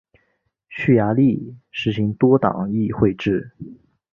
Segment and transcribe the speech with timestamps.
[0.69, 3.51] 匈牙利实行多党议会制。